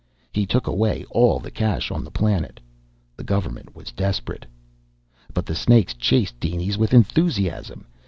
He 0.33 0.47
took 0.47 0.65
away 0.65 1.05
all 1.11 1.37
the 1.37 1.51
cash 1.51 1.91
on 1.91 2.03
the 2.03 2.09
planet. 2.09 2.59
The 3.15 3.23
government 3.23 3.75
was 3.75 3.91
desperate. 3.91 4.47
But 5.31 5.45
the 5.45 5.53
snakes 5.53 5.93
chased 5.93 6.39
dinies 6.39 6.75
with 6.75 6.91
enthusiasm. 6.91 7.85